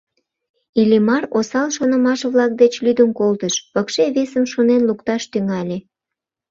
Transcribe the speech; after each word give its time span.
Иллимар 0.81 1.23
осал 1.37 1.67
шонымаш-влак 1.75 2.51
деч 2.61 2.73
лӱдын 2.85 3.09
колтыш, 3.19 3.55
пыкше 3.73 4.05
весым 4.15 4.45
шонен 4.53 4.81
лукташ 4.87 5.23
тӱҥале. 5.31 5.77